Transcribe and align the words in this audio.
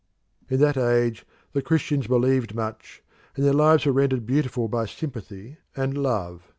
In 0.49 0.59
that 0.61 0.77
age 0.77 1.27
the 1.53 1.61
Christians 1.61 2.07
believed 2.07 2.55
much, 2.55 3.03
and 3.35 3.45
their 3.45 3.53
lives 3.53 3.85
were 3.85 3.91
rendered 3.91 4.25
beautiful 4.25 4.67
by 4.67 4.87
sympathy 4.87 5.57
and 5.75 5.95
love. 5.95 6.49